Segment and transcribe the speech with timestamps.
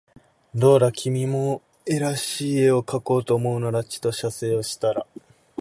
[0.55, 5.05] どうだ君も画らしい画をかこうと思うならちと写生をしたら